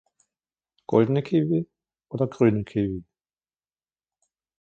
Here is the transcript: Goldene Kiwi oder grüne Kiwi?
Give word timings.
Goldene 0.87 1.21
Kiwi 1.21 1.69
oder 2.09 2.25
grüne 2.25 2.63
Kiwi? 2.63 3.03